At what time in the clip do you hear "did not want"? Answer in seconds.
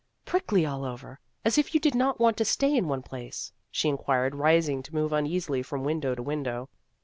1.79-2.35